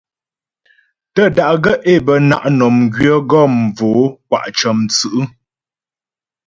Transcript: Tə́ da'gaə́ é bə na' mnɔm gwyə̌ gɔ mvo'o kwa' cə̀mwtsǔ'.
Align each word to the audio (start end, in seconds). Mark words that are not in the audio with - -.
Tə́ 1.13 1.27
da'gaə́ 1.35 1.77
é 1.91 1.93
bə 2.05 2.13
na' 2.29 2.39
mnɔm 2.51 2.77
gwyə̌ 2.93 3.17
gɔ 3.29 3.41
mvo'o 3.57 4.05
kwa' 4.27 4.49
cə̀mwtsǔ'. 4.57 5.23